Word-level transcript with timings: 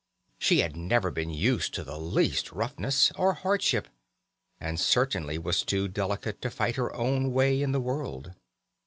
She 0.39 0.61
had 0.61 0.75
never 0.75 1.11
been 1.11 1.29
used 1.29 1.75
to 1.75 1.83
the 1.83 1.99
least 1.99 2.51
roughness 2.51 3.11
or 3.11 3.33
hardship, 3.33 3.87
and 4.59 4.79
certainly 4.79 5.37
was 5.37 5.61
too 5.61 5.87
delicate 5.87 6.41
to 6.41 6.49
fight 6.49 6.75
her 6.75 6.91
own 6.95 7.31
way 7.33 7.61
in 7.61 7.71
the 7.71 7.79
world. 7.79 8.33